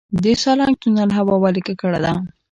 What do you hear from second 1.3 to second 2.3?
ولې ککړه ده؟